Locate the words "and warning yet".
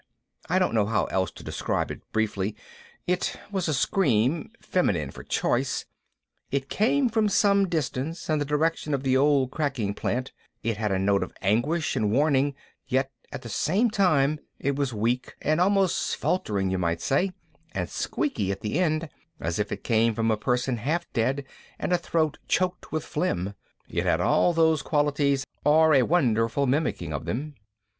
11.95-13.11